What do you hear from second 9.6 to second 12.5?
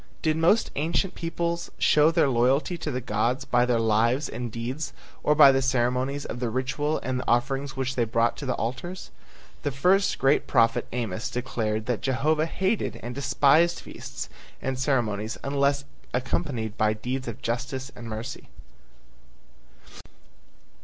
The first great prophet Amos declared that Jehovah